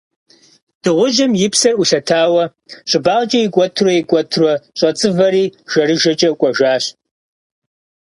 [0.81, 2.43] Дыгъужьым и псэр Ӏулъэтауэ,
[2.89, 6.83] щӀыбагъкӀэ икӀуэтурэ, икӀуэтурэ щӀэцӀывэри жэрыжэкӀэ кӀуэжащ.